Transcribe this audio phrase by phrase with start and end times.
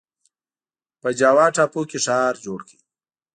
[1.01, 2.77] په جاوا ټاپو کې ښار جوړ کړ.